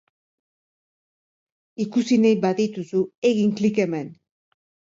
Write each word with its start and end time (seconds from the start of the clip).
Ikusi 1.85 2.19
nahi 2.25 2.39
badituzu, 2.47 3.05
egin 3.33 3.55
klik 3.61 3.81
hemen. 3.87 4.13